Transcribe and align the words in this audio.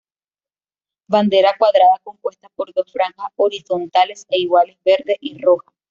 Bandera 1.07 1.55
cuadrada 1.59 1.99
compuesta 2.03 2.49
por 2.55 2.73
dos 2.73 2.91
franjas 2.91 3.31
horizontales 3.35 4.25
e 4.29 4.41
iguales, 4.41 4.79
verde 4.83 5.15
y 5.19 5.39
roja. 5.39 5.71